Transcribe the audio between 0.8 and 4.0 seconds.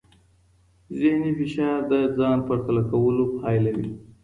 ذهني فشار د ځان پرتله کولو پایله وي.